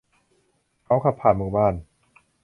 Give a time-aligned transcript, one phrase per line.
[0.85, 1.73] เขาขับผ่านหมู่บ้าน